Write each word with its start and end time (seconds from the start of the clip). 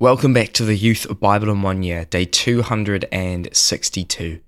Welcome 0.00 0.32
back 0.32 0.52
to 0.52 0.64
the 0.64 0.76
Youth 0.76 1.06
of 1.06 1.18
Bible 1.18 1.50
in 1.50 1.60
One 1.60 1.82
Year, 1.82 2.04
day 2.04 2.24
262. 2.24 4.40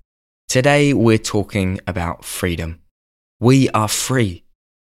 Today 0.47 0.93
we're 0.93 1.17
talking 1.17 1.77
about 1.85 2.23
freedom. 2.23 2.79
We 3.41 3.67
are 3.71 3.89
free 3.89 4.45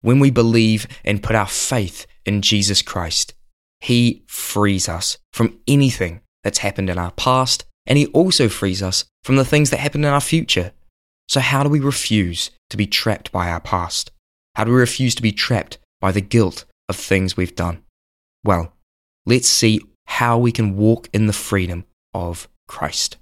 when 0.01 0.19
we 0.19 0.31
believe 0.31 0.87
and 1.05 1.23
put 1.23 1.37
our 1.37 1.47
faith 1.47 2.07
in 2.25 2.41
Jesus 2.41 2.81
Christ. 2.81 3.35
He 3.81 4.25
frees 4.29 4.89
us 4.89 5.19
from 5.31 5.61
anything 5.69 6.23
that's 6.43 6.61
happened 6.61 6.89
in 6.89 6.97
our 6.97 7.11
past, 7.11 7.67
and 7.85 7.99
He 7.99 8.07
also 8.07 8.49
frees 8.49 8.83
us 8.83 9.05
from 9.25 9.37
the 9.37 9.45
things 9.45 9.69
that 9.69 9.81
happen 9.81 10.05
in 10.05 10.11
our 10.11 10.23
future. 10.23 10.73
So, 11.29 11.41
how 11.41 11.65
do 11.65 11.69
we 11.69 11.81
refuse 11.81 12.51
to 12.71 12.79
be 12.79 12.87
trapped 12.87 13.31
by 13.31 13.51
our 13.51 13.61
past? 13.61 14.11
How 14.55 14.65
do 14.65 14.71
we 14.71 14.79
refuse 14.79 15.15
to 15.17 15.23
be 15.23 15.33
trapped 15.33 15.77
by 16.01 16.13
the 16.13 16.23
guilt 16.23 16.65
of 16.89 16.97
things 16.97 17.37
we've 17.37 17.55
done? 17.55 17.83
Well, 18.43 18.73
let's 19.27 19.49
see 19.49 19.83
how 20.07 20.39
we 20.39 20.53
can 20.53 20.77
walk 20.77 21.09
in 21.13 21.27
the 21.27 21.33
freedom 21.33 21.85
of 22.15 22.49
Christ. 22.67 23.19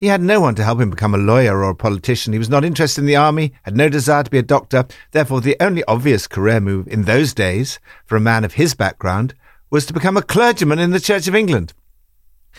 He 0.00 0.08
had 0.08 0.20
no 0.20 0.40
one 0.40 0.54
to 0.56 0.64
help 0.64 0.80
him 0.80 0.90
become 0.90 1.14
a 1.14 1.18
lawyer 1.18 1.64
or 1.64 1.70
a 1.70 1.74
politician. 1.74 2.32
He 2.32 2.38
was 2.38 2.50
not 2.50 2.64
interested 2.64 3.00
in 3.00 3.06
the 3.06 3.16
army, 3.16 3.54
had 3.62 3.76
no 3.76 3.88
desire 3.88 4.24
to 4.24 4.30
be 4.30 4.38
a 4.38 4.42
doctor. 4.42 4.86
Therefore, 5.12 5.40
the 5.40 5.56
only 5.58 5.82
obvious 5.84 6.26
career 6.26 6.60
move 6.60 6.86
in 6.88 7.02
those 7.02 7.32
days 7.32 7.78
for 8.04 8.16
a 8.16 8.20
man 8.20 8.44
of 8.44 8.54
his 8.54 8.74
background 8.74 9.34
was 9.70 9.86
to 9.86 9.94
become 9.94 10.16
a 10.16 10.22
clergyman 10.22 10.78
in 10.78 10.90
the 10.90 11.00
Church 11.00 11.26
of 11.28 11.34
England. 11.34 11.72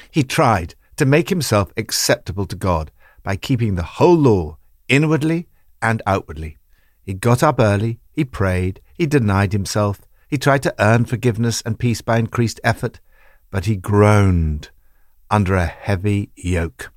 He 0.10 0.24
tried 0.24 0.74
to 0.96 1.06
make 1.06 1.30
himself 1.30 1.72
acceptable 1.78 2.48
to 2.48 2.56
God 2.56 2.92
by 3.24 3.36
keeping 3.36 3.76
the 3.76 3.84
whole 3.84 4.18
law 4.18 4.58
inwardly 4.88 5.48
and 5.82 6.02
outwardly. 6.08 6.58
He 7.04 7.14
got 7.14 7.44
up 7.44 7.60
early, 7.60 8.00
he 8.12 8.26
prayed, 8.26 8.82
he 8.96 9.06
denied 9.06 9.54
himself, 9.54 10.02
he 10.28 10.38
tried 10.38 10.64
to 10.64 10.76
earn 10.80 11.06
forgiveness 11.06 11.62
and 11.62 11.80
peace 11.80 12.02
by 12.02 12.18
increased 12.18 12.60
effort, 12.64 13.00
but 13.50 13.66
he 13.66 13.76
groaned 13.76 14.70
under 15.30 15.56
a 15.56 15.66
heavy 15.66 16.32
yoke. 16.36 16.92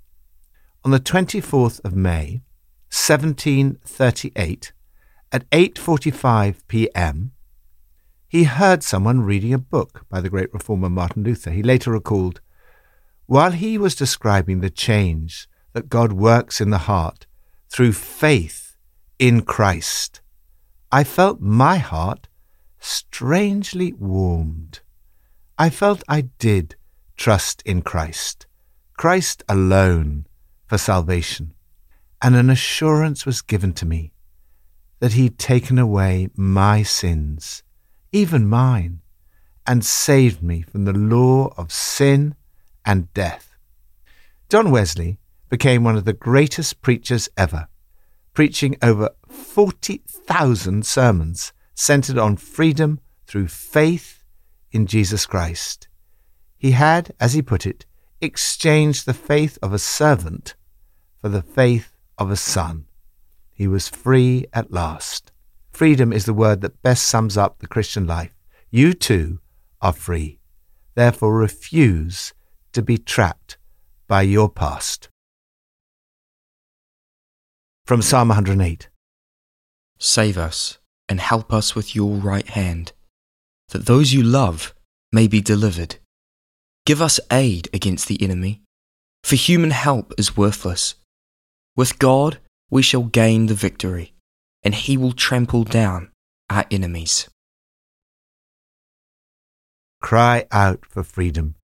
On 0.85 0.91
the 0.91 1.01
24th 1.01 1.81
of 1.85 1.95
May, 1.95 2.43
1738, 2.91 4.73
at 5.33 5.49
8:45 5.51 6.67
p.m., 6.67 7.33
he 8.27 8.45
heard 8.45 8.83
someone 8.83 9.23
reading 9.23 9.53
a 9.53 9.59
book 9.59 10.07
by 10.09 10.21
the 10.21 10.31
great 10.31 10.53
reformer 10.53 10.89
Martin 10.89 11.23
Luther. 11.23 11.51
He 11.51 11.63
later 11.63 11.93
recalled, 11.93 12.41
while 13.27 13.53
he 13.53 13.79
was 13.79 13.95
describing 13.95 14.61
the 14.61 14.71
change 14.71 15.49
that 15.73 15.89
God 15.89 16.13
works 16.13 16.61
in 16.61 16.71
the 16.71 16.79
heart 16.79 17.27
through 17.69 17.93
faith 17.93 18.77
in 19.19 19.43
Christ, 19.43 20.21
I 20.91 21.05
felt 21.05 21.41
my 21.41 21.77
heart 21.77 22.29
strangely 22.81 23.93
warmed. 23.93 24.81
I 25.59 25.71
felt 25.71 26.03
I 26.09 26.23
did 26.39 26.77
trust 27.17 27.63
in 27.67 27.83
Christ, 27.83 28.47
Christ 28.97 29.45
alone 29.49 30.27
for 30.67 30.79
salvation, 30.79 31.55
and 32.23 32.35
an 32.35 32.51
assurance 32.51 33.27
was 33.27 33.43
given 33.43 33.75
to 33.75 33.87
me 33.87 34.13
that 35.01 35.13
He'd 35.13 35.39
taken 35.39 35.79
away 35.79 36.29
my 36.35 36.83
sins, 36.83 37.63
even 38.13 38.49
mine, 38.49 39.01
and 39.67 39.85
saved 39.85 40.43
me 40.43 40.63
from 40.63 40.85
the 40.85 40.93
law 40.93 41.53
of 41.57 41.73
sin 41.73 42.35
and 42.85 43.13
death. 43.15 43.57
John 44.49 44.71
Wesley 44.71 45.19
became 45.49 45.85
one 45.85 45.97
of 45.97 46.05
the 46.05 46.13
greatest 46.13 46.81
preachers 46.81 47.29
ever, 47.37 47.69
preaching 48.33 48.77
over 48.83 49.11
40,000 49.29 50.87
sermons 50.87 51.53
centered 51.81 52.19
on 52.19 52.37
freedom 52.37 53.01
through 53.27 53.49
faith 53.49 54.23
in 54.71 54.87
Jesus 54.87 55.25
Christ. 55.25 55.89
He 56.59 56.73
had, 56.73 57.15
as 57.19 57.33
he 57.33 57.41
put 57.41 57.65
it, 57.65 57.87
exchanged 58.21 59.07
the 59.07 59.15
faith 59.15 59.59
of 59.63 59.73
a 59.73 59.79
servant 59.79 60.55
for 61.19 61.31
the 61.31 61.41
faith 61.41 61.97
of 62.19 62.31
a 62.31 62.37
son. 62.37 62.85
He 63.51 63.67
was 63.67 63.89
free 63.89 64.45
at 64.53 64.71
last. 64.71 65.33
Freedom 65.73 66.13
is 66.13 66.27
the 66.27 66.35
word 66.35 66.61
that 66.61 66.83
best 66.83 67.07
sums 67.07 67.39
up 67.39 67.59
the 67.59 67.67
Christian 67.67 68.07
life. 68.07 68.35
You 68.71 68.93
too 68.93 69.41
are 69.81 69.95
free. 69.95 70.39
Therefore, 70.95 71.35
refuse 71.35 72.35
to 72.73 72.83
be 72.83 72.99
trapped 72.99 73.57
by 74.07 74.21
your 74.23 74.51
past. 74.51 75.09
From 77.87 78.03
Psalm 78.03 78.29
108 78.29 78.91
Save 79.99 80.37
us 80.37 80.80
and 81.11 81.21
help 81.21 81.53
us 81.53 81.75
with 81.75 81.95
your 81.95 82.15
right 82.15 82.49
hand, 82.49 82.93
that 83.71 83.87
those 83.87 84.13
you 84.13 84.23
love 84.23 84.73
may 85.13 85.27
be 85.27 85.41
delivered. 85.41 85.97
Give 86.87 87.03
us 87.03 87.21
aid 87.31 87.69
against 87.75 88.09
the 88.09 88.23
enemy, 88.23 88.63
for 89.25 89.35
human 89.35 89.73
help 89.73 90.15
is 90.17 90.37
worthless. 90.37 90.95
With 91.77 91.99
God 91.99 92.39
we 92.71 92.83
shall 92.83 93.03
gain 93.03 93.47
the 93.47 93.55
victory, 93.55 94.15
and 94.63 94.75
he 94.75 94.97
will 94.97 95.13
trample 95.13 95.65
down 95.65 96.13
our 96.49 96.65
enemies. 96.71 97.29
Cry 100.01 100.47
out 100.53 100.87
for 100.87 101.03
freedom. 101.03 101.57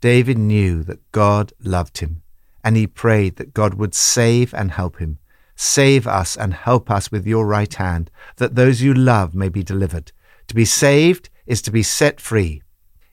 David 0.00 0.38
knew 0.38 0.84
that 0.84 1.10
God 1.10 1.52
loved 1.60 1.98
him, 1.98 2.22
and 2.62 2.76
he 2.76 2.86
prayed 2.86 3.36
that 3.36 3.54
God 3.54 3.74
would 3.74 3.94
save 3.94 4.54
and 4.54 4.70
help 4.70 4.98
him. 4.98 5.18
Save 5.56 6.06
us 6.06 6.36
and 6.36 6.52
help 6.52 6.90
us 6.90 7.10
with 7.10 7.26
your 7.26 7.46
right 7.46 7.72
hand, 7.72 8.10
that 8.36 8.54
those 8.54 8.82
you 8.82 8.92
love 8.92 9.34
may 9.34 9.48
be 9.48 9.62
delivered. 9.62 10.12
To 10.48 10.54
be 10.54 10.66
saved 10.66 11.30
is 11.46 11.62
to 11.62 11.70
be 11.70 11.82
set 11.82 12.20
free. 12.20 12.62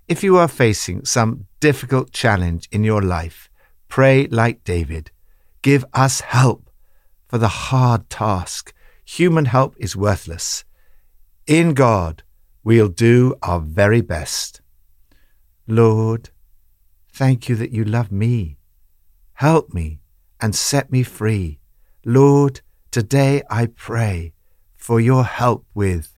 If 0.08 0.24
you 0.24 0.38
are 0.38 0.50
facing 0.50 1.06
some 1.06 1.48
difficult 1.62 2.12
challenge 2.12 2.68
in 2.72 2.84
your 2.84 3.02
life, 3.02 3.50
pray 3.88 4.28
like 4.28 4.66
David. 4.66 5.12
Give 5.62 5.86
us 5.94 6.20
help 6.20 6.70
for 7.28 7.38
the 7.38 7.48
hard 7.48 8.10
task. 8.10 8.74
Human 9.06 9.46
help 9.46 9.76
is 9.80 9.96
worthless. 9.96 10.66
In 11.48 11.74
God, 11.74 12.24
we'll 12.64 12.90
do 12.90 13.36
our 13.42 13.62
very 13.62 14.02
best. 14.02 14.62
Lord, 15.66 16.30
thank 17.14 17.48
you 17.48 17.56
that 17.56 17.72
you 17.72 17.86
love 17.86 18.12
me. 18.12 18.58
Help 19.36 19.74
me 19.74 20.02
and 20.42 20.54
set 20.54 20.92
me 20.92 21.04
free. 21.04 21.60
Lord, 22.06 22.60
today 22.92 23.44
I 23.50 23.68
pray 23.68 24.34
for 24.76 25.00
your 25.00 25.24
help 25.24 25.66
with 25.74 26.18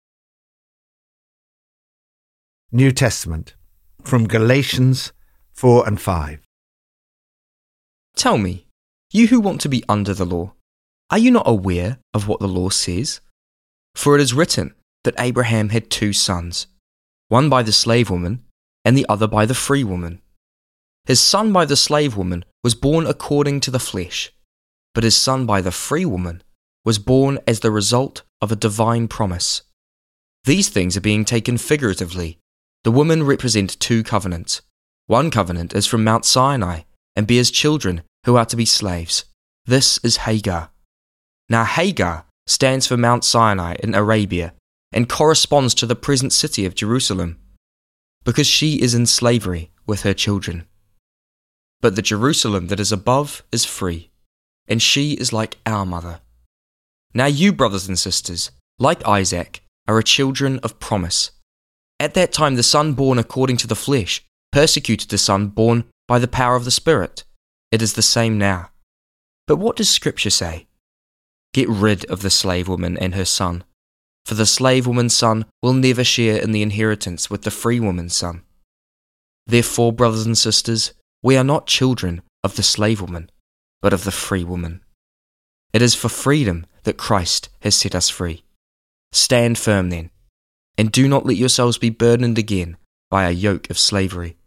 New 2.71 2.91
Testament 2.91 3.53
from 4.01 4.27
Galatians 4.27 5.13
4 5.53 5.87
and 5.87 6.01
5. 6.01 6.39
Tell 8.15 8.39
me, 8.39 8.65
you 9.11 9.27
who 9.27 9.39
want 9.39 9.61
to 9.61 9.69
be 9.69 9.83
under 9.87 10.15
the 10.15 10.25
law, 10.25 10.53
are 11.11 11.19
you 11.19 11.29
not 11.29 11.47
aware 11.47 11.99
of 12.15 12.27
what 12.27 12.39
the 12.39 12.47
law 12.47 12.69
says? 12.69 13.21
For 13.93 14.15
it 14.15 14.21
is 14.21 14.33
written 14.33 14.73
that 15.03 15.19
Abraham 15.19 15.69
had 15.69 15.91
two 15.91 16.13
sons, 16.13 16.65
one 17.27 17.47
by 17.47 17.61
the 17.61 17.71
slave 17.71 18.09
woman 18.09 18.43
and 18.83 18.97
the 18.97 19.05
other 19.07 19.27
by 19.27 19.45
the 19.45 19.53
free 19.53 19.83
woman. 19.83 20.23
His 21.05 21.21
son 21.21 21.53
by 21.53 21.65
the 21.65 21.75
slave 21.75 22.17
woman 22.17 22.43
was 22.63 22.73
born 22.73 23.05
according 23.05 23.59
to 23.59 23.69
the 23.69 23.77
flesh 23.77 24.31
but 24.95 25.03
his 25.03 25.15
son 25.15 25.45
by 25.45 25.61
the 25.61 25.73
free 25.73 26.05
woman 26.05 26.41
was 26.85 26.97
born 26.97 27.37
as 27.45 27.59
the 27.59 27.69
result 27.69 28.23
of 28.41 28.51
a 28.51 28.55
divine 28.55 29.07
promise. 29.07 29.61
These 30.45 30.69
things 30.69 30.95
are 30.95 31.01
being 31.01 31.25
taken 31.25 31.57
figuratively. 31.57 32.39
The 32.85 32.91
women 32.91 33.23
represent 33.23 33.79
two 33.79 34.03
covenants. 34.03 34.61
One 35.07 35.29
covenant 35.29 35.75
is 35.75 35.85
from 35.85 36.03
Mount 36.03 36.23
Sinai 36.23 36.81
and 37.15 37.27
bears 37.27 37.51
children 37.51 38.03
who 38.25 38.37
are 38.37 38.45
to 38.45 38.55
be 38.55 38.65
slaves. 38.65 39.25
This 39.65 39.97
is 39.99 40.17
Hagar. 40.17 40.69
Now, 41.49 41.65
Hagar 41.65 42.25
stands 42.47 42.87
for 42.87 42.95
Mount 42.95 43.25
Sinai 43.25 43.75
in 43.83 43.93
Arabia 43.93 44.53
and 44.93 45.09
corresponds 45.09 45.73
to 45.75 45.85
the 45.85 45.95
present 45.95 46.31
city 46.31 46.65
of 46.65 46.73
Jerusalem, 46.73 47.37
because 48.23 48.47
she 48.47 48.81
is 48.81 48.93
in 48.93 49.05
slavery 49.07 49.71
with 49.85 50.03
her 50.03 50.13
children. 50.13 50.65
But 51.81 51.95
the 51.95 52.01
Jerusalem 52.01 52.67
that 52.67 52.79
is 52.79 52.91
above 52.91 53.43
is 53.51 53.65
free 53.65 54.11
and 54.67 54.81
she 54.81 55.13
is 55.13 55.33
like 55.33 55.57
our 55.65 55.85
mother. 55.85 56.21
Now 57.13 57.27
you, 57.27 57.53
brothers 57.53 57.87
and 57.87 57.97
sisters, 57.97 58.51
like 58.79 59.07
Isaac, 59.07 59.61
are 59.87 59.97
a 59.97 60.03
children 60.03 60.59
of 60.59 60.79
promise. 60.79 61.31
At 61.99 62.13
that 62.15 62.33
time, 62.33 62.55
the 62.55 62.63
son 62.63 62.93
born 62.93 63.17
according 63.17 63.57
to 63.57 63.67
the 63.67 63.75
flesh 63.75 64.23
persecuted 64.51 65.09
the 65.09 65.17
son 65.17 65.47
born 65.47 65.85
by 66.07 66.19
the 66.19 66.27
power 66.27 66.55
of 66.55 66.65
the 66.65 66.71
Spirit. 66.71 67.23
It 67.71 67.81
is 67.81 67.93
the 67.93 68.01
same 68.01 68.37
now. 68.37 68.69
But 69.47 69.57
what 69.57 69.75
does 69.75 69.89
Scripture 69.89 70.29
say? 70.29 70.67
Get 71.53 71.69
rid 71.69 72.05
of 72.05 72.21
the 72.21 72.29
slave 72.29 72.67
woman 72.67 72.97
and 72.97 73.15
her 73.15 73.25
son, 73.25 73.63
for 74.25 74.33
the 74.33 74.45
slave 74.45 74.87
woman's 74.87 75.15
son 75.15 75.45
will 75.61 75.73
never 75.73 76.03
share 76.03 76.41
in 76.41 76.51
the 76.51 76.61
inheritance 76.61 77.29
with 77.29 77.43
the 77.43 77.51
free 77.51 77.79
woman's 77.79 78.15
son. 78.15 78.43
Therefore, 79.47 79.93
brothers 79.93 80.25
and 80.25 80.37
sisters, 80.37 80.93
we 81.21 81.37
are 81.37 81.43
not 81.43 81.67
children 81.67 82.21
of 82.43 82.55
the 82.55 82.63
slave 82.63 83.01
woman 83.01 83.29
but 83.85 83.93
of 83.93 84.03
the 84.03 84.09
free 84.09 84.43
woman. 84.43 84.81
It 85.71 85.79
is 85.79 85.93
for 85.93 86.09
freedom 86.09 86.65
that 86.85 86.97
Christ 86.97 87.49
has 87.61 87.75
set 87.75 87.93
us 87.93 88.09
free. 88.09 88.43
Stand 89.11 89.59
firm 89.59 89.91
then, 89.91 90.09
and 90.75 90.91
do 90.91 91.07
not 91.07 91.23
let 91.23 91.37
yourselves 91.37 91.77
be 91.77 91.91
burdened 91.91 92.39
again 92.39 92.77
by 93.11 93.25
a 93.25 93.31
yoke 93.45 93.69
of 93.69 93.77
slavery. 93.77 94.37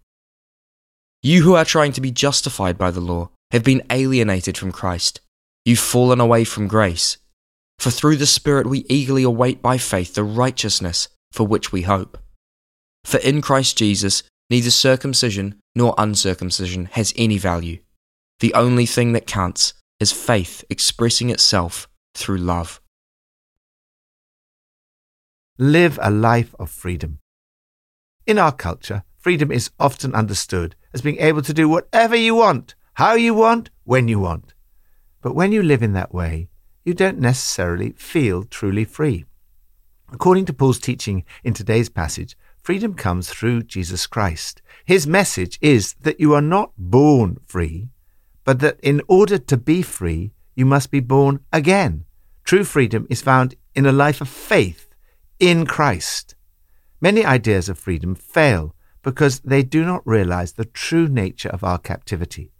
You 1.22 1.44
who 1.44 1.54
are 1.54 1.64
trying 1.64 1.92
to 1.92 2.00
be 2.00 2.10
justified 2.10 2.76
by 2.76 2.90
the 2.90 2.98
law 2.98 3.30
have 3.52 3.62
been 3.62 3.86
alienated 3.90 4.58
from 4.58 4.72
Christ. 4.72 5.20
You've 5.64 5.78
fallen 5.78 6.18
away 6.18 6.42
from 6.42 6.66
grace. 6.66 7.18
For 7.78 7.92
through 7.92 8.16
the 8.16 8.26
Spirit 8.26 8.66
we 8.66 8.86
eagerly 8.88 9.22
await 9.22 9.62
by 9.62 9.78
faith 9.78 10.14
the 10.14 10.24
righteousness 10.24 11.06
for 11.30 11.46
which 11.46 11.70
we 11.70 11.82
hope. 11.82 12.18
For 13.04 13.18
in 13.18 13.40
Christ 13.40 13.78
Jesus, 13.78 14.24
neither 14.50 14.72
circumcision 14.72 15.60
nor 15.76 15.94
uncircumcision 15.96 16.86
has 16.86 17.14
any 17.16 17.38
value. 17.38 17.78
The 18.40 18.54
only 18.54 18.86
thing 18.86 19.12
that 19.12 19.26
counts 19.26 19.74
is 19.98 20.12
faith 20.12 20.64
expressing 20.70 21.28
itself 21.28 21.88
through 22.14 22.38
love. 22.38 22.80
Live 25.58 25.98
a 26.00 26.10
life 26.10 26.54
of 26.60 26.70
freedom. 26.70 27.18
In 28.26 28.38
our 28.38 28.52
culture, 28.52 29.02
freedom 29.18 29.50
is 29.50 29.70
often 29.80 30.14
understood 30.14 30.76
as 30.94 31.02
being 31.02 31.18
able 31.18 31.42
to 31.42 31.52
do 31.52 31.68
whatever 31.68 32.14
you 32.14 32.36
want, 32.36 32.76
how 32.94 33.14
you 33.14 33.34
want, 33.34 33.70
when 33.82 34.06
you 34.06 34.20
want. 34.20 34.54
But 35.20 35.34
when 35.34 35.50
you 35.50 35.60
live 35.60 35.82
in 35.82 35.94
that 35.94 36.14
way, 36.14 36.48
you 36.84 36.94
don't 36.94 37.18
necessarily 37.18 37.90
feel 37.92 38.44
truly 38.44 38.84
free. 38.84 39.24
According 40.12 40.44
to 40.46 40.52
Paul's 40.52 40.78
teaching 40.78 41.24
in 41.42 41.54
today's 41.54 41.88
passage, 41.88 42.36
freedom 42.62 42.94
comes 42.94 43.28
through 43.30 43.64
Jesus 43.64 44.06
Christ. 44.06 44.62
His 44.84 45.08
message 45.08 45.58
is 45.60 45.94
that 45.94 46.20
you 46.20 46.34
are 46.34 46.40
not 46.40 46.70
born 46.78 47.38
free, 47.44 47.88
but 48.48 48.60
that 48.60 48.80
in 48.80 49.02
order 49.08 49.36
to 49.36 49.58
be 49.58 49.82
free, 49.82 50.32
you 50.56 50.64
must 50.64 50.90
be 50.90 51.00
born 51.00 51.38
again. 51.52 52.06
True 52.44 52.64
freedom 52.64 53.06
is 53.10 53.20
found 53.20 53.54
in 53.74 53.84
a 53.84 53.92
life 53.92 54.22
of 54.22 54.28
faith 54.30 54.88
in 55.38 55.66
Christ. 55.66 56.34
Many 56.98 57.26
ideas 57.26 57.68
of 57.68 57.78
freedom 57.78 58.14
fail 58.14 58.74
because 59.02 59.40
they 59.40 59.62
do 59.62 59.84
not 59.84 60.00
realize 60.06 60.54
the 60.54 60.64
true 60.64 61.08
nature 61.08 61.50
of 61.50 61.62
our 61.62 61.76
captivity. 61.76 62.50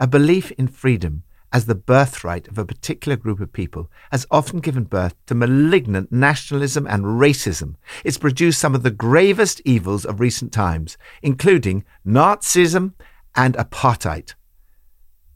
A 0.00 0.08
belief 0.08 0.50
in 0.58 0.66
freedom 0.66 1.22
as 1.52 1.66
the 1.66 1.76
birthright 1.76 2.48
of 2.48 2.58
a 2.58 2.66
particular 2.66 3.16
group 3.16 3.38
of 3.38 3.52
people 3.52 3.88
has 4.10 4.26
often 4.32 4.58
given 4.58 4.82
birth 4.82 5.14
to 5.26 5.36
malignant 5.36 6.10
nationalism 6.10 6.88
and 6.88 7.04
racism. 7.04 7.76
It's 8.04 8.18
produced 8.18 8.58
some 8.58 8.74
of 8.74 8.82
the 8.82 8.90
gravest 8.90 9.62
evils 9.64 10.04
of 10.04 10.18
recent 10.18 10.52
times, 10.52 10.98
including 11.22 11.84
Nazism 12.04 12.94
and 13.36 13.54
apartheid. 13.54 14.34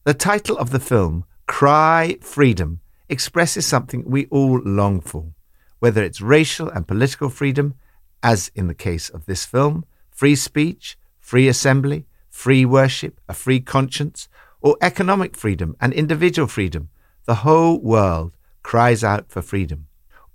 The 0.04 0.14
title 0.14 0.56
of 0.56 0.70
the 0.70 0.80
film, 0.80 1.26
Cry 1.46 2.16
Freedom, 2.22 2.80
expresses 3.10 3.66
something 3.66 4.02
we 4.06 4.24
all 4.28 4.58
long 4.64 5.02
for, 5.02 5.34
whether 5.78 6.02
it's 6.02 6.22
racial 6.22 6.70
and 6.70 6.88
political 6.88 7.28
freedom, 7.28 7.74
as 8.22 8.50
in 8.54 8.66
the 8.66 8.74
case 8.74 9.10
of 9.10 9.26
this 9.26 9.44
film, 9.44 9.84
free 10.10 10.36
speech, 10.36 10.96
free 11.18 11.48
assembly, 11.48 12.06
free 12.30 12.64
worship, 12.64 13.20
a 13.28 13.34
free 13.34 13.60
conscience, 13.60 14.26
or 14.62 14.78
economic 14.80 15.36
freedom 15.36 15.76
and 15.82 15.92
individual 15.92 16.48
freedom, 16.48 16.88
the 17.26 17.44
whole 17.46 17.78
world 17.78 18.38
cries 18.62 19.04
out 19.04 19.30
for 19.30 19.42
freedom. 19.42 19.86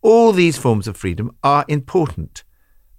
All 0.03 0.31
these 0.31 0.59
forms 0.59 0.87
of 0.87 0.95
freedom 0.95 1.35
are 1.43 1.65
important, 1.67 2.43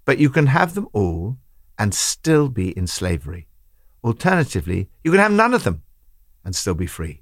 but 0.03 0.17
you 0.17 0.29
can 0.29 0.47
have 0.47 0.75
them 0.75 0.89
all 0.91 1.37
and 1.79 1.95
still 1.95 2.49
be 2.49 2.77
in 2.77 2.87
slavery. 2.87 3.47
Alternatively, 4.03 4.89
you 5.01 5.11
can 5.11 5.21
have 5.21 5.31
none 5.31 5.53
of 5.53 5.63
them 5.63 5.83
and 6.47 6.55
still 6.55 6.73
be 6.73 6.87
free. 6.87 7.21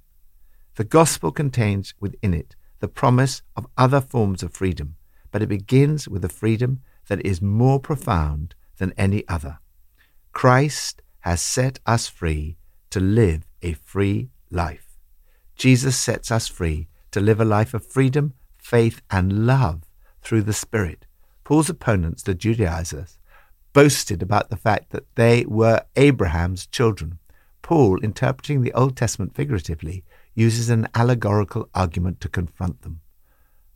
The 0.75 0.83
gospel 0.83 1.31
contains 1.31 1.95
within 1.99 2.31
it 2.35 2.55
the 2.79 2.87
promise 2.87 3.41
of 3.55 3.65
other 3.75 3.99
forms 3.99 4.43
of 4.43 4.53
freedom, 4.53 4.97
but 5.31 5.41
it 5.41 5.49
begins 5.49 6.07
with 6.07 6.23
a 6.23 6.29
freedom 6.29 6.81
that 7.07 7.25
is 7.25 7.41
more 7.41 7.79
profound 7.79 8.53
than 8.77 8.93
any 8.95 9.27
other. 9.27 9.57
Christ 10.31 11.01
has 11.21 11.41
set 11.41 11.79
us 11.87 12.07
free 12.07 12.57
to 12.91 12.99
live 12.99 13.47
a 13.63 13.73
free 13.73 14.29
life. 14.51 14.95
Jesus 15.55 15.97
sets 15.97 16.29
us 16.29 16.47
free 16.47 16.87
to 17.09 17.19
live 17.19 17.41
a 17.41 17.45
life 17.45 17.73
of 17.73 17.83
freedom, 17.83 18.33
faith, 18.59 19.01
and 19.09 19.47
love 19.47 19.85
through 20.21 20.43
the 20.43 20.53
Spirit. 20.53 21.07
Paul's 21.43 21.69
opponents, 21.69 22.21
the 22.21 22.35
Judaizers, 22.35 23.17
boasted 23.73 24.21
about 24.21 24.51
the 24.51 24.57
fact 24.57 24.91
that 24.91 25.07
they 25.15 25.45
were 25.47 25.81
Abraham's 25.95 26.67
children. 26.67 27.17
Paul, 27.65 27.97
interpreting 28.01 28.61
the 28.61 28.73
Old 28.73 28.95
Testament 28.95 29.33
figuratively, 29.33 30.03
uses 30.35 30.69
an 30.69 30.87
allegorical 30.93 31.67
argument 31.73 32.21
to 32.21 32.29
confront 32.29 32.83
them. 32.83 33.01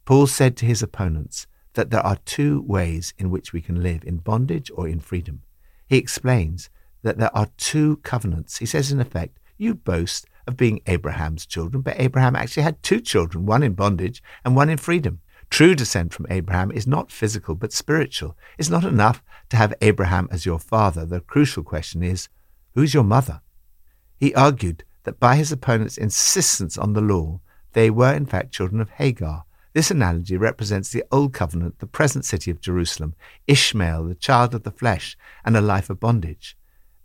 Paul 0.06 0.28
said 0.28 0.56
to 0.58 0.68
his 0.68 0.84
opponents 0.84 1.48
that 1.74 1.90
there 1.90 2.06
are 2.06 2.18
two 2.18 2.62
ways 2.62 3.16
in 3.18 3.32
which 3.32 3.52
we 3.52 3.62
can 3.62 3.82
live 3.82 4.04
in 4.04 4.18
bondage 4.18 4.70
or 4.76 4.88
in 4.88 5.00
freedom. 5.00 5.42
He 5.88 5.98
explains 5.98 6.70
that 7.02 7.18
there 7.18 7.36
are 7.36 7.50
two 7.58 7.98
covenants. 8.04 8.60
He 8.60 8.68
says, 8.68 8.92
in 8.92 9.00
effect, 9.02 9.40
you 9.58 9.74
boast 9.74 10.28
of 10.46 10.56
being 10.56 10.82
Abraham's 10.86 11.48
children, 11.48 11.82
but 11.82 12.00
Abraham 12.00 12.36
actually 12.36 12.62
had 12.62 12.84
two 12.84 13.02
children, 13.02 13.48
one 13.48 13.64
in 13.64 13.74
bondage 13.74 14.22
and 14.46 14.56
one 14.56 14.70
in 14.70 14.78
freedom. 14.78 15.20
True 15.50 15.74
descent 15.74 16.14
from 16.14 16.28
Abraham 16.30 16.72
is 16.72 16.86
not 16.86 17.12
physical 17.12 17.56
but 17.56 17.74
spiritual. 17.74 18.38
It's 18.60 18.70
not 18.70 18.86
enough 18.86 19.24
to 19.50 19.58
have 19.58 19.74
Abraham 19.82 20.28
as 20.30 20.46
your 20.46 20.60
father. 20.60 21.08
The 21.08 21.22
crucial 21.22 21.64
question 21.64 22.04
is, 22.04 22.30
who's 22.76 22.94
your 22.94 23.04
mother? 23.04 23.42
He 24.20 24.36
argued 24.36 24.84
that 25.04 25.20
by 25.20 25.38
his 25.38 25.52
opponent's 25.52 25.98
insistence 25.98 26.78
on 26.78 26.94
the 26.94 27.02
law, 27.02 27.40
they 27.74 27.90
were 27.90 28.14
in 28.14 28.26
fact 28.26 28.52
children 28.52 28.82
of 28.82 28.90
Hagar. 28.92 29.46
This 29.74 29.92
analogy 29.92 30.36
represents 30.36 30.92
the 30.92 31.04
Old 31.12 31.34
Covenant, 31.34 31.80
the 31.80 31.88
present 31.88 32.26
city 32.26 32.52
of 32.52 32.60
Jerusalem, 32.60 33.16
Ishmael, 33.48 34.06
the 34.06 34.16
child 34.16 34.54
of 34.54 34.64
the 34.64 34.72
flesh, 34.72 35.18
and 35.46 35.56
a 35.56 35.62
life 35.62 35.90
of 35.90 36.00
bondage. 36.00 36.58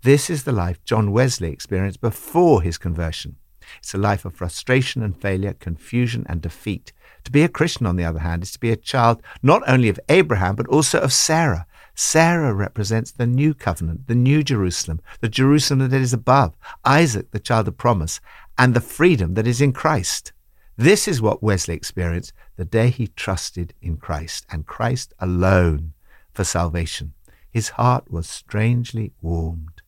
This 0.02 0.28
is 0.28 0.44
the 0.44 0.52
life 0.52 0.84
John 0.84 1.12
Wesley 1.12 1.50
experienced 1.50 2.00
before 2.00 2.62
his 2.62 2.78
conversion. 2.78 3.36
It's 3.78 3.94
a 3.94 3.98
life 3.98 4.24
of 4.24 4.34
frustration 4.34 5.02
and 5.02 5.16
failure, 5.16 5.54
confusion 5.54 6.26
and 6.28 6.40
defeat. 6.40 6.92
To 7.24 7.30
be 7.30 7.42
a 7.42 7.48
Christian, 7.48 7.86
on 7.86 7.96
the 7.96 8.04
other 8.04 8.20
hand, 8.20 8.42
is 8.42 8.52
to 8.52 8.60
be 8.60 8.70
a 8.70 8.76
child 8.76 9.22
not 9.42 9.62
only 9.66 9.88
of 9.88 10.00
Abraham, 10.08 10.56
but 10.56 10.66
also 10.66 11.00
of 11.00 11.12
Sarah. 11.12 11.66
Sarah 11.94 12.52
represents 12.52 13.12
the 13.12 13.26
new 13.26 13.54
covenant, 13.54 14.08
the 14.08 14.14
new 14.14 14.42
Jerusalem, 14.42 15.00
the 15.20 15.28
Jerusalem 15.28 15.88
that 15.88 16.00
is 16.00 16.12
above, 16.12 16.56
Isaac, 16.84 17.30
the 17.30 17.38
child 17.38 17.68
of 17.68 17.76
promise, 17.76 18.20
and 18.58 18.74
the 18.74 18.80
freedom 18.80 19.34
that 19.34 19.46
is 19.46 19.60
in 19.60 19.72
Christ. 19.72 20.32
This 20.76 21.06
is 21.06 21.22
what 21.22 21.42
Wesley 21.42 21.74
experienced 21.74 22.32
the 22.56 22.64
day 22.64 22.90
he 22.90 23.06
trusted 23.06 23.74
in 23.80 23.96
Christ 23.96 24.44
and 24.50 24.66
Christ 24.66 25.14
alone 25.20 25.92
for 26.32 26.42
salvation. 26.42 27.14
His 27.48 27.70
heart 27.70 28.10
was 28.10 28.28
strangely 28.28 29.12
warmed. 29.22 29.82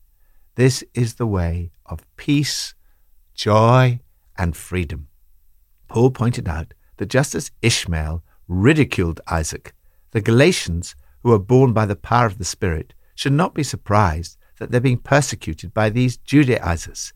This 0.55 0.85
is 0.95 1.15
the 1.15 1.27
way 1.27 1.73
of 1.85 2.07
peace, 2.17 2.75
joy, 3.35 3.99
and 4.39 4.57
freedom. 4.57 5.09
Paul 5.89 6.13
pointed 6.13 6.49
out 6.49 6.73
that 6.99 7.07
just 7.07 7.35
as 7.35 7.51
Ishmael 7.63 8.23
ridiculed 8.47 9.21
Isaac, 9.27 9.75
the 10.13 10.21
Galatians, 10.21 10.95
who 11.27 11.33
are 11.33 11.41
born 11.41 11.73
by 11.73 11.85
the 11.85 11.97
power 11.97 12.25
of 12.25 12.39
the 12.39 12.45
Spirit, 12.45 12.95
should 13.17 13.33
not 13.33 13.53
be 13.53 13.65
surprised 13.65 14.39
that 14.61 14.71
they're 14.71 14.81
being 14.81 14.97
persecuted 14.97 15.75
by 15.75 15.91
these 15.91 16.19
Judaizers. 16.19 17.13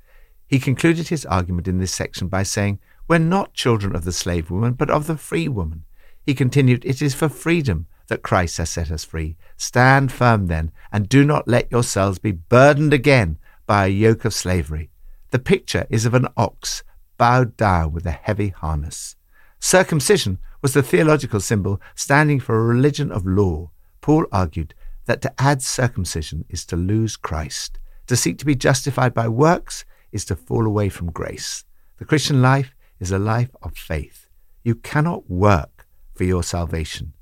He 0.48 0.58
concluded 0.58 1.06
his 1.06 1.24
argument 1.26 1.68
in 1.68 1.78
this 1.78 1.94
section 1.94 2.26
by 2.26 2.42
saying, 2.42 2.80
We're 3.06 3.18
not 3.18 3.54
children 3.54 3.94
of 3.94 4.04
the 4.04 4.10
slave 4.10 4.50
woman, 4.50 4.72
but 4.72 4.90
of 4.90 5.06
the 5.06 5.16
free 5.16 5.46
woman. 5.46 5.84
He 6.26 6.34
continued, 6.34 6.84
It 6.84 7.00
is 7.00 7.14
for 7.14 7.28
freedom 7.28 7.86
that 8.08 8.24
Christ 8.24 8.56
has 8.56 8.70
set 8.70 8.90
us 8.90 9.04
free. 9.04 9.36
Stand 9.56 10.10
firm 10.10 10.48
then, 10.48 10.72
and 10.90 11.08
do 11.08 11.24
not 11.24 11.46
let 11.46 11.70
yourselves 11.70 12.18
be 12.18 12.32
burdened 12.32 12.92
again 12.92 13.38
by 13.64 13.86
a 13.86 13.90
yoke 13.90 14.24
of 14.24 14.34
slavery. 14.34 14.90
The 15.30 15.38
picture 15.38 15.86
is 15.88 16.04
of 16.04 16.14
an 16.14 16.26
ox 16.36 16.82
bowed 17.16 17.56
down 17.56 17.92
with 17.92 18.06
a 18.06 18.10
heavy 18.10 18.48
harness. 18.48 19.14
Circumcision 19.60 20.38
was 20.62 20.72
the 20.72 20.82
theological 20.82 21.38
symbol 21.38 21.80
standing 21.94 22.40
for 22.40 22.58
a 22.58 22.64
religion 22.64 23.12
of 23.12 23.24
law. 23.24 23.70
Paul 24.00 24.26
argued 24.32 24.74
that 25.06 25.22
to 25.22 25.32
add 25.40 25.62
circumcision 25.62 26.44
is 26.48 26.64
to 26.66 26.76
lose 26.76 27.16
Christ. 27.16 27.78
To 28.06 28.16
seek 28.16 28.38
to 28.38 28.46
be 28.46 28.54
justified 28.54 29.14
by 29.14 29.28
works 29.28 29.84
is 30.12 30.24
to 30.26 30.36
fall 30.36 30.66
away 30.66 30.88
from 30.88 31.10
grace. 31.10 31.64
The 31.98 32.04
Christian 32.04 32.42
life 32.42 32.74
is 32.98 33.12
a 33.12 33.18
life 33.18 33.50
of 33.62 33.76
faith. 33.76 34.28
You 34.62 34.74
cannot 34.74 35.30
work 35.30 35.86
for 36.14 36.24
your 36.24 36.42
salvation. 36.42 37.12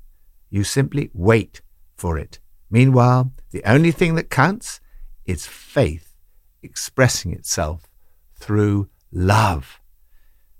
You 0.49 0.63
simply 0.63 1.09
wait 1.13 1.61
for 1.95 2.17
it. 2.17 2.39
Meanwhile, 2.69 3.31
the 3.51 3.63
only 3.65 3.91
thing 3.91 4.15
that 4.15 4.29
counts 4.29 4.79
is 5.25 5.47
faith 5.47 6.15
expressing 6.61 7.33
itself 7.33 7.89
through 8.35 8.89
love. 9.11 9.79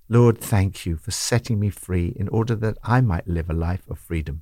Lord, 0.08 0.40
thank 0.40 0.86
you 0.86 0.96
for 0.96 1.12
setting 1.12 1.60
me 1.60 1.70
free 1.70 2.14
in 2.16 2.28
order 2.30 2.56
that 2.56 2.78
I 2.84 3.02
might 3.02 3.28
live 3.28 3.50
a 3.50 3.54
life 3.54 3.84
of 3.90 4.00
freedom. 4.00 4.42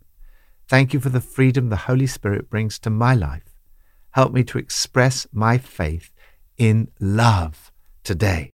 Thank 0.67 0.93
you 0.93 0.99
for 0.99 1.09
the 1.09 1.21
freedom 1.21 1.69
the 1.69 1.87
Holy 1.87 2.07
Spirit 2.07 2.49
brings 2.49 2.77
to 2.79 2.89
my 2.89 3.13
life. 3.13 3.55
Help 4.11 4.33
me 4.33 4.43
to 4.43 4.57
express 4.57 5.25
my 5.31 5.57
faith 5.57 6.11
in 6.57 6.89
love 6.99 7.71
today. 8.03 8.49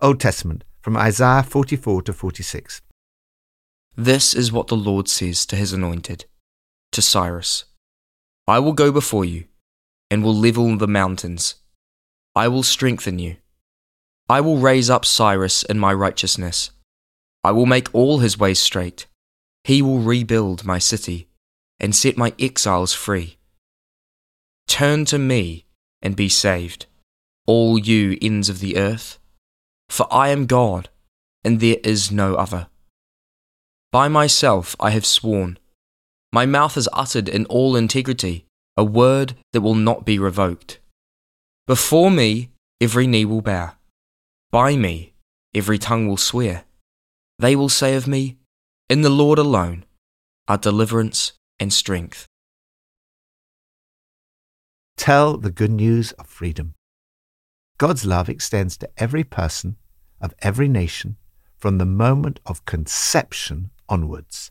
Old 0.00 0.18
Testament 0.18 0.64
from 0.80 0.96
Isaiah 0.96 1.42
44 1.42 2.02
to 2.02 2.12
46. 2.12 2.80
This 3.96 4.34
is 4.34 4.50
what 4.50 4.68
the 4.68 4.76
Lord 4.76 5.08
says 5.08 5.44
to 5.46 5.56
his 5.56 5.72
anointed, 5.72 6.24
to 6.92 7.02
Cyrus 7.02 7.64
I 8.46 8.58
will 8.58 8.72
go 8.72 8.92
before 8.92 9.24
you 9.24 9.44
and 10.10 10.22
will 10.22 10.34
level 10.34 10.76
the 10.76 10.88
mountains. 10.88 11.56
I 12.34 12.48
will 12.48 12.62
strengthen 12.62 13.18
you. 13.18 13.36
I 14.28 14.40
will 14.40 14.56
raise 14.56 14.88
up 14.88 15.04
Cyrus 15.04 15.62
in 15.62 15.78
my 15.78 15.92
righteousness. 15.92 16.70
I 17.42 17.52
will 17.52 17.66
make 17.66 17.94
all 17.94 18.18
his 18.18 18.38
ways 18.38 18.58
straight. 18.58 19.06
He 19.64 19.80
will 19.80 20.00
rebuild 20.00 20.64
my 20.64 20.78
city 20.78 21.28
and 21.80 21.96
set 21.96 22.16
my 22.16 22.34
exiles 22.38 22.92
free. 22.92 23.38
Turn 24.68 25.04
to 25.06 25.18
me 25.18 25.64
and 26.02 26.14
be 26.14 26.28
saved, 26.28 26.86
all 27.46 27.78
you 27.78 28.18
ends 28.20 28.48
of 28.48 28.60
the 28.60 28.76
earth, 28.76 29.18
for 29.88 30.06
I 30.12 30.28
am 30.28 30.46
God, 30.46 30.90
and 31.42 31.60
there 31.60 31.78
is 31.82 32.12
no 32.12 32.34
other. 32.34 32.68
By 33.90 34.08
myself 34.08 34.76
I 34.78 34.90
have 34.90 35.06
sworn. 35.06 35.58
My 36.32 36.46
mouth 36.46 36.74
has 36.74 36.88
uttered 36.92 37.28
in 37.28 37.46
all 37.46 37.76
integrity 37.76 38.44
a 38.76 38.84
word 38.84 39.34
that 39.52 39.60
will 39.60 39.74
not 39.74 40.04
be 40.04 40.18
revoked. 40.18 40.80
Before 41.66 42.10
me 42.10 42.50
every 42.80 43.06
knee 43.06 43.24
will 43.24 43.40
bow. 43.40 43.72
By 44.50 44.76
me 44.76 45.14
every 45.54 45.78
tongue 45.78 46.08
will 46.08 46.16
swear. 46.16 46.64
They 47.38 47.56
will 47.56 47.68
say 47.68 47.94
of 47.94 48.06
me, 48.06 48.36
In 48.86 49.00
the 49.00 49.08
Lord 49.08 49.38
alone 49.38 49.86
are 50.46 50.58
deliverance 50.58 51.32
and 51.58 51.72
strength. 51.72 52.26
Tell 54.98 55.38
the 55.38 55.50
good 55.50 55.70
news 55.70 56.12
of 56.12 56.26
freedom. 56.26 56.74
God's 57.78 58.04
love 58.04 58.28
extends 58.28 58.76
to 58.76 58.90
every 58.98 59.24
person 59.24 59.76
of 60.20 60.34
every 60.42 60.68
nation 60.68 61.16
from 61.56 61.78
the 61.78 61.86
moment 61.86 62.40
of 62.44 62.66
conception 62.66 63.70
onwards. 63.88 64.50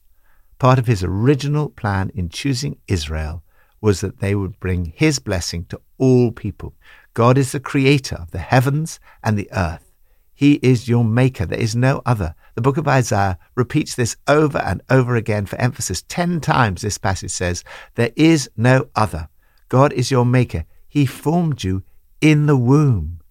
Part 0.57 0.79
of 0.79 0.87
his 0.87 1.03
original 1.03 1.69
plan 1.69 2.11
in 2.15 2.29
choosing 2.29 2.79
Israel 2.87 3.43
was 3.81 4.01
that 4.01 4.19
they 4.19 4.33
would 4.33 4.59
bring 4.59 4.93
his 4.95 5.19
blessing 5.19 5.65
to 5.65 5.79
all 5.99 6.31
people. 6.31 6.73
God 7.13 7.37
is 7.37 7.51
the 7.51 7.59
creator 7.59 8.15
of 8.15 8.31
the 8.31 8.39
heavens 8.39 8.99
and 9.23 9.37
the 9.37 9.49
earth. 9.53 9.91
He 10.33 10.53
is 10.63 10.89
your 10.89 11.05
maker. 11.05 11.45
There 11.45 11.59
is 11.59 11.75
no 11.75 12.01
other. 12.03 12.33
The 12.55 12.61
book 12.61 12.77
of 12.77 12.87
Isaiah 12.87 13.39
repeats 13.55 13.95
this 13.95 14.15
over 14.27 14.59
and 14.59 14.81
over 14.89 15.15
again 15.15 15.45
for 15.45 15.55
emphasis. 15.55 16.03
Ten 16.03 16.39
times 16.39 16.81
this 16.81 16.97
passage 16.97 17.31
says, 17.31 17.63
There 17.95 18.11
is 18.15 18.49
no 18.55 18.89
other. 18.95 19.29
God 19.69 19.91
is 19.93 20.11
your 20.11 20.25
maker. 20.25 20.65
He 20.87 21.05
formed 21.05 21.63
you 21.63 21.83
in 22.21 22.45
the 22.45 22.57
womb. 22.57 23.21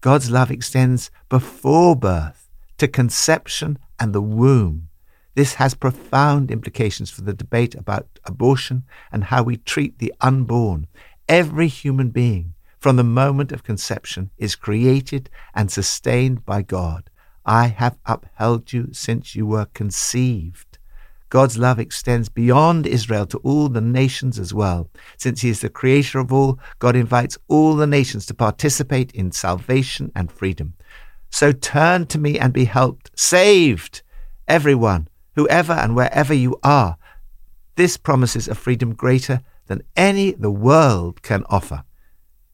God's 0.00 0.30
love 0.30 0.50
extends 0.50 1.10
before 1.28 1.94
birth 1.94 2.50
to 2.78 2.88
conception 2.88 3.78
and 4.00 4.12
the 4.12 4.20
womb. 4.20 4.88
This 5.36 5.54
has 5.54 5.74
profound 5.74 6.50
implications 6.50 7.08
for 7.08 7.22
the 7.22 7.32
debate 7.32 7.76
about 7.76 8.18
abortion 8.24 8.82
and 9.12 9.24
how 9.24 9.44
we 9.44 9.56
treat 9.56 9.98
the 9.98 10.12
unborn. 10.20 10.88
Every 11.28 11.68
human 11.68 12.10
being, 12.10 12.54
from 12.80 12.96
the 12.96 13.04
moment 13.04 13.52
of 13.52 13.62
conception, 13.62 14.30
is 14.36 14.56
created 14.56 15.30
and 15.54 15.70
sustained 15.70 16.44
by 16.44 16.62
God. 16.62 17.08
I 17.44 17.68
have 17.68 17.98
upheld 18.06 18.72
you 18.72 18.88
since 18.92 19.34
you 19.34 19.46
were 19.46 19.66
conceived. 19.66 20.78
God's 21.28 21.56
love 21.56 21.78
extends 21.78 22.28
beyond 22.28 22.86
Israel 22.86 23.24
to 23.26 23.38
all 23.38 23.68
the 23.68 23.80
nations 23.80 24.38
as 24.38 24.52
well. 24.52 24.90
Since 25.16 25.40
He 25.40 25.48
is 25.48 25.60
the 25.60 25.70
creator 25.70 26.18
of 26.18 26.32
all, 26.32 26.58
God 26.78 26.94
invites 26.94 27.38
all 27.48 27.74
the 27.74 27.86
nations 27.86 28.26
to 28.26 28.34
participate 28.34 29.12
in 29.12 29.32
salvation 29.32 30.12
and 30.14 30.30
freedom. 30.30 30.74
So 31.30 31.50
turn 31.50 32.04
to 32.08 32.18
me 32.18 32.38
and 32.38 32.52
be 32.52 32.66
helped, 32.66 33.10
saved, 33.18 34.02
everyone, 34.46 35.08
whoever 35.34 35.72
and 35.72 35.96
wherever 35.96 36.34
you 36.34 36.60
are. 36.62 36.98
This 37.76 37.96
promises 37.96 38.46
a 38.46 38.54
freedom 38.54 38.92
greater 38.94 39.40
than 39.66 39.82
any 39.96 40.32
the 40.32 40.50
world 40.50 41.22
can 41.22 41.44
offer. 41.48 41.84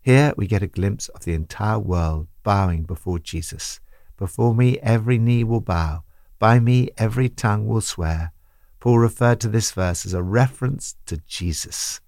Here 0.00 0.32
we 0.36 0.46
get 0.46 0.62
a 0.62 0.68
glimpse 0.68 1.08
of 1.08 1.24
the 1.24 1.34
entire 1.34 1.80
world 1.80 2.28
bowing 2.44 2.84
before 2.84 3.18
Jesus. 3.18 3.80
Before 4.18 4.54
me 4.54 4.78
every 4.80 5.16
knee 5.16 5.44
will 5.44 5.60
bow, 5.60 6.02
by 6.38 6.60
me 6.60 6.90
every 6.98 7.28
tongue 7.28 7.66
will 7.66 7.80
swear. 7.80 8.32
Paul 8.80 8.98
referred 8.98 9.40
to 9.40 9.48
this 9.48 9.70
verse 9.70 10.04
as 10.04 10.12
a 10.12 10.22
reference 10.22 10.96
to 11.06 11.18
Jesus. 11.26 12.00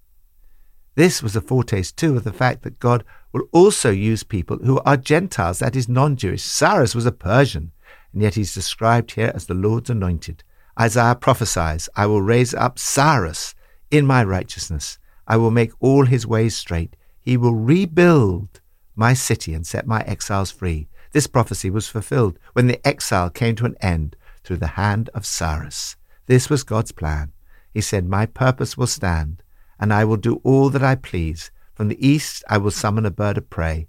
This 0.95 1.23
was 1.23 1.35
a 1.35 1.41
foretaste 1.41 1.97
too 1.97 2.17
of 2.17 2.25
the 2.25 2.33
fact 2.33 2.63
that 2.63 2.79
God 2.79 3.05
will 3.31 3.47
also 3.53 3.89
use 3.89 4.23
people 4.23 4.57
who 4.57 4.79
are 4.81 4.97
Gentiles, 4.97 5.59
that 5.59 5.75
is, 5.75 5.87
non 5.87 6.17
Jewish. 6.17 6.43
Cyrus 6.43 6.93
was 6.93 7.05
a 7.05 7.13
Persian, 7.13 7.71
and 8.11 8.21
yet 8.21 8.35
he's 8.35 8.53
described 8.53 9.11
here 9.11 9.31
as 9.33 9.45
the 9.45 9.53
Lord's 9.53 9.89
anointed. 9.89 10.43
Isaiah 10.79 11.15
prophesies, 11.15 11.87
I 11.95 12.07
will 12.07 12.21
raise 12.21 12.53
up 12.53 12.77
Cyrus 12.77 13.55
in 13.89 14.05
my 14.05 14.23
righteousness. 14.23 14.99
I 15.27 15.37
will 15.37 15.51
make 15.51 15.71
all 15.79 16.05
his 16.05 16.27
ways 16.27 16.57
straight. 16.57 16.97
He 17.19 17.37
will 17.37 17.55
rebuild 17.55 18.59
my 18.95 19.13
city 19.13 19.53
and 19.53 19.65
set 19.65 19.87
my 19.87 20.01
exiles 20.01 20.51
free. 20.51 20.89
This 21.11 21.27
prophecy 21.27 21.69
was 21.69 21.87
fulfilled 21.87 22.39
when 22.53 22.67
the 22.67 22.85
exile 22.87 23.29
came 23.29 23.55
to 23.57 23.65
an 23.65 23.75
end 23.81 24.15
through 24.43 24.57
the 24.57 24.67
hand 24.67 25.09
of 25.13 25.25
Cyrus. 25.25 25.97
This 26.27 26.49
was 26.49 26.63
God's 26.63 26.91
plan. 26.91 27.33
He 27.73 27.81
said, 27.81 28.07
My 28.07 28.25
purpose 28.25 28.77
will 28.77 28.87
stand, 28.87 29.43
and 29.79 29.93
I 29.93 30.05
will 30.05 30.17
do 30.17 30.41
all 30.43 30.69
that 30.69 30.83
I 30.83 30.95
please. 30.95 31.51
From 31.73 31.89
the 31.89 32.07
east 32.07 32.43
I 32.47 32.57
will 32.57 32.71
summon 32.71 33.05
a 33.05 33.11
bird 33.11 33.37
of 33.37 33.49
prey. 33.49 33.87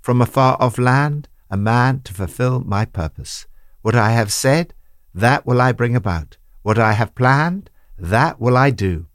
From 0.00 0.20
a 0.20 0.26
far 0.26 0.56
off 0.60 0.78
land, 0.78 1.28
a 1.50 1.56
man 1.56 2.00
to 2.02 2.14
fulfill 2.14 2.60
my 2.60 2.84
purpose. 2.84 3.46
What 3.82 3.94
I 3.94 4.12
have 4.12 4.32
said, 4.32 4.74
that 5.14 5.44
will 5.44 5.60
I 5.60 5.72
bring 5.72 5.96
about. 5.96 6.36
What 6.62 6.78
I 6.78 6.92
have 6.92 7.14
planned, 7.14 7.70
that 7.98 8.40
will 8.40 8.56
I 8.56 8.70
do. 8.70 9.06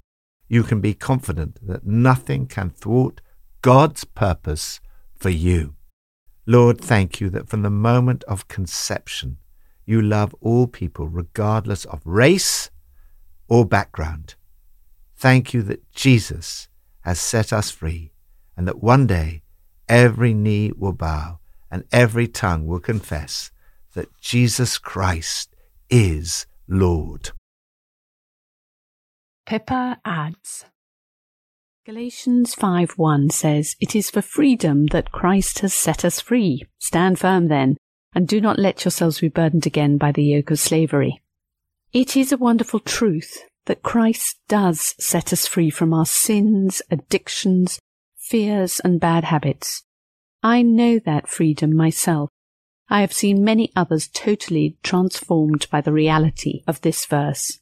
You 0.48 0.64
can 0.64 0.82
be 0.82 0.94
confident 0.94 1.66
that 1.66 1.86
nothing 1.86 2.48
can 2.48 2.70
thwart 2.70 3.22
God's 3.62 4.04
purpose 4.04 4.80
for 5.16 5.30
you. 5.30 5.77
Lord, 6.50 6.80
thank 6.80 7.20
you 7.20 7.30
that 7.32 7.50
from 7.50 7.62
the 7.62 7.70
moment 7.70 8.24
of 8.24 8.48
conception, 8.48 9.38
you 9.86 10.02
love 10.02 10.34
all 10.40 10.66
people 10.66 11.10
regardless 11.10 11.84
of 11.84 12.02
race 12.06 12.72
or 13.50 13.66
background. 13.66 14.36
Thank 15.18 15.54
you 15.54 15.62
that 15.64 15.92
Jesus 15.92 16.70
has 17.02 17.20
set 17.20 17.52
us 17.52 17.70
free 17.70 18.12
and 18.56 18.66
that 18.66 18.82
one 18.82 19.08
day 19.08 19.42
every 19.90 20.34
knee 20.34 20.72
will 20.72 20.94
bow 20.94 21.40
and 21.70 21.84
every 21.92 22.30
tongue 22.30 22.66
will 22.66 22.80
confess 22.80 23.52
that 23.94 24.08
Jesus 24.22 24.78
Christ 24.78 25.54
is 25.90 26.46
Lord. 26.66 27.32
Pippa 29.46 30.00
adds 30.06 30.66
Galatians 31.88 32.54
5:1 32.54 33.32
says, 33.32 33.78
It 33.80 33.96
is 33.96 34.10
for 34.10 34.22
freedom 34.22 34.88
that 34.88 35.14
Christ 35.14 35.60
has 35.60 35.74
set 35.74 36.04
us 36.04 36.20
free. 36.20 36.66
Stand 36.80 37.18
firm 37.18 37.48
then, 37.48 37.78
and 38.14 38.28
do 38.28 38.42
not 38.42 38.60
let 38.60 38.84
yourselves 38.84 39.22
be 39.22 39.30
burdened 39.30 39.66
again 39.66 39.98
by 39.98 40.12
the 40.12 40.26
yoke 40.26 40.52
of 40.52 40.60
slavery. 40.60 41.22
It 41.94 42.18
is 42.18 42.34
a 42.34 42.38
wonderful 42.38 42.82
truth 42.82 43.42
that 43.68 43.84
Christ 43.84 44.38
does 44.50 44.96
set 45.00 45.32
us 45.32 45.48
free 45.48 45.70
from 45.70 45.94
our 45.94 46.06
sins, 46.06 46.82
addictions, 46.92 47.80
fears, 48.18 48.82
and 48.82 49.00
bad 49.00 49.24
habits. 49.24 49.86
I 50.44 50.64
know 50.64 51.00
that 51.00 51.30
freedom 51.30 51.74
myself. 51.74 52.30
I 52.90 53.00
have 53.00 53.14
seen 53.14 53.46
many 53.46 53.72
others 53.78 54.10
totally 54.10 54.76
transformed 54.84 55.68
by 55.72 55.80
the 55.80 55.94
reality 55.94 56.64
of 56.68 56.82
this 56.82 57.06
verse. 57.06 57.62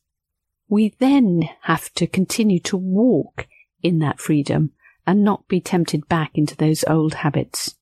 We 0.67 0.95
then 0.97 1.47
have 1.65 1.93
to 1.93 2.07
continue 2.07 2.59
to 2.61 2.75
walk 2.75 3.45
in 3.85 3.99
that 3.99 4.19
freedom 4.19 4.71
and 5.05 5.23
not 5.23 5.47
be 5.47 5.61
tempted 5.61 6.07
back 6.09 6.31
into 6.33 6.57
those 6.57 6.83
old 6.87 7.15
habits, 7.15 7.75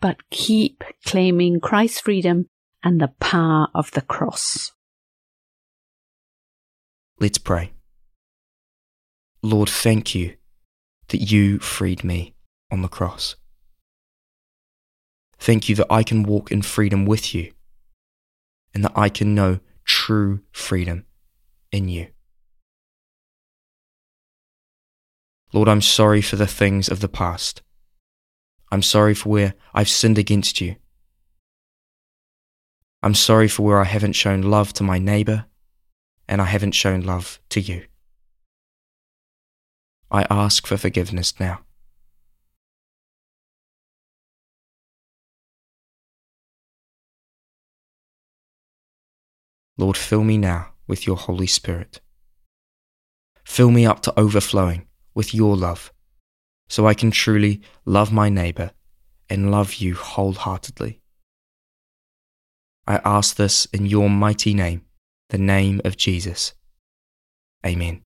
but 0.00 0.28
keep 0.30 0.82
claiming 1.04 1.60
Christ's 1.60 2.00
freedom 2.00 2.46
and 2.82 3.00
the 3.00 3.12
power 3.20 3.68
of 3.72 3.92
the 3.92 4.00
cross. 4.00 4.72
Let's 7.20 7.38
pray. 7.38 7.72
Lord, 9.42 9.68
thank 9.68 10.14
you 10.14 10.34
that 11.08 11.18
you 11.18 11.60
freed 11.60 12.02
me 12.02 12.34
on 12.72 12.82
the 12.82 12.88
cross. 12.88 13.36
Thank 15.38 15.68
you 15.68 15.76
that 15.76 15.86
I 15.88 16.02
can 16.02 16.24
walk 16.24 16.50
in 16.50 16.62
freedom 16.62 17.06
with 17.06 17.32
you 17.32 17.52
and 18.74 18.82
that 18.84 18.92
I 18.96 19.08
can 19.08 19.34
know 19.34 19.60
true 19.84 20.40
freedom 20.50 21.06
in 21.70 21.88
you. 21.88 22.08
Lord, 25.56 25.70
I'm 25.70 25.80
sorry 25.80 26.20
for 26.20 26.36
the 26.36 26.46
things 26.46 26.90
of 26.90 27.00
the 27.00 27.08
past. 27.08 27.62
I'm 28.70 28.82
sorry 28.82 29.14
for 29.14 29.30
where 29.30 29.54
I've 29.72 29.88
sinned 29.88 30.18
against 30.18 30.60
you. 30.60 30.76
I'm 33.02 33.14
sorry 33.14 33.48
for 33.48 33.62
where 33.62 33.80
I 33.80 33.84
haven't 33.84 34.12
shown 34.12 34.42
love 34.42 34.74
to 34.74 34.82
my 34.82 34.98
neighbour 34.98 35.46
and 36.28 36.42
I 36.42 36.44
haven't 36.44 36.72
shown 36.72 37.00
love 37.00 37.40
to 37.48 37.62
you. 37.62 37.86
I 40.10 40.26
ask 40.28 40.66
for 40.66 40.76
forgiveness 40.76 41.40
now. 41.40 41.60
Lord, 49.78 49.96
fill 49.96 50.22
me 50.22 50.36
now 50.36 50.74
with 50.86 51.06
your 51.06 51.16
Holy 51.16 51.46
Spirit. 51.46 52.02
Fill 53.46 53.70
me 53.70 53.86
up 53.86 54.02
to 54.02 54.20
overflowing 54.20 54.86
with 55.16 55.34
your 55.34 55.56
love, 55.56 55.92
so 56.68 56.86
I 56.86 56.94
can 56.94 57.10
truly 57.10 57.60
love 57.84 58.12
my 58.12 58.28
neighbour 58.28 58.70
and 59.28 59.50
love 59.50 59.74
you 59.74 59.96
wholeheartedly. 59.96 61.00
I 62.86 63.00
ask 63.04 63.34
this 63.34 63.64
in 63.72 63.86
your 63.86 64.08
mighty 64.08 64.54
name, 64.54 64.82
the 65.30 65.38
name 65.38 65.80
of 65.84 65.96
Jesus. 65.96 66.54
Amen. 67.66 68.05